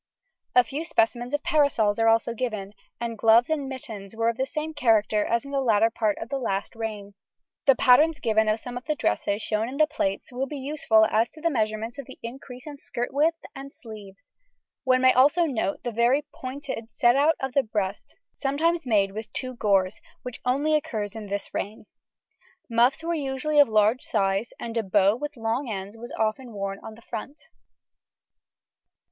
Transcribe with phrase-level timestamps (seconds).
[0.55, 4.47] A few specimens of parasols are also given, and gloves and mittens were of the
[4.47, 7.13] same character as in the latter part of the last reign.
[7.67, 11.05] The patterns given of some of the dresses shown in the plates will be useful
[11.11, 14.23] as to the measurements of the increase in skirt width and sleeves;
[14.85, 19.31] one may also note the very pointed set out of the breast, sometimes made with
[19.33, 21.85] two gores, which only occurs in this reign.
[22.67, 26.53] Muffs were usually of a large size, and a bow with long ends was often
[26.53, 27.37] worn on the front.